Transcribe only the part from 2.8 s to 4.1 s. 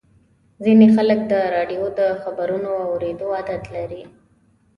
اورېدو عادت لري.